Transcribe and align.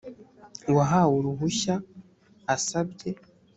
uwahawe 0.69 1.11
uruhushya 1.19 1.73
asabye 2.55 3.09